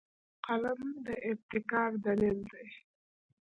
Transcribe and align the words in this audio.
قلم 0.45 0.81
د 1.05 1.07
ابتکار 1.29 1.91
دلیل 2.05 2.39
دی 2.51 2.67